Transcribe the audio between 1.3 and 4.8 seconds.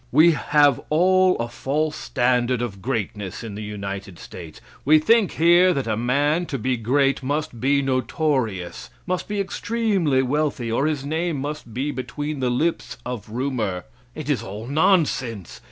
a false standard of greatness in the United States.